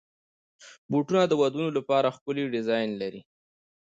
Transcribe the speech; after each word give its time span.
بوټونه 0.91 1.23
د 1.27 1.33
ودونو 1.41 1.69
لپاره 1.77 2.13
ښکلي 2.15 2.43
ډیزاین 2.55 2.89
لري. 3.01 3.21